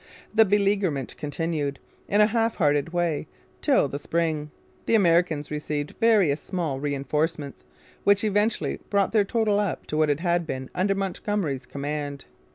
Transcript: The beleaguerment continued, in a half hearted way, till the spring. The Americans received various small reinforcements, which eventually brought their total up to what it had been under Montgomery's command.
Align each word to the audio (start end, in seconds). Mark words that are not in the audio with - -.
The 0.33 0.45
beleaguerment 0.45 1.15
continued, 1.15 1.77
in 2.07 2.21
a 2.21 2.25
half 2.25 2.55
hearted 2.55 2.91
way, 2.91 3.27
till 3.61 3.87
the 3.87 3.99
spring. 3.99 4.49
The 4.87 4.95
Americans 4.95 5.51
received 5.51 5.93
various 5.99 6.41
small 6.41 6.79
reinforcements, 6.79 7.63
which 8.03 8.23
eventually 8.23 8.79
brought 8.89 9.11
their 9.11 9.23
total 9.23 9.59
up 9.59 9.85
to 9.85 9.97
what 9.97 10.09
it 10.09 10.21
had 10.21 10.47
been 10.47 10.71
under 10.73 10.95
Montgomery's 10.95 11.67
command. 11.67 12.25